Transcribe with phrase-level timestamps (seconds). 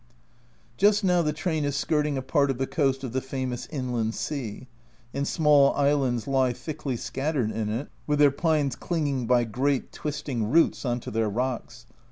[0.77, 4.15] Just now the train is skirting a part of the coast of the famous" Inland
[4.15, 4.65] Sea,"
[5.13, 10.49] and small islands lie thickly scattered in it, with their pines clinging by great twisting
[10.49, 11.85] roots on to their rocks.